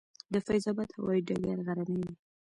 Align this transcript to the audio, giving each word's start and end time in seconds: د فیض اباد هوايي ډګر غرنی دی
د 0.33 0.35
فیض 0.45 0.65
اباد 0.71 0.89
هوايي 0.97 1.21
ډګر 1.27 1.57
غرنی 1.67 1.97
دی 2.05 2.13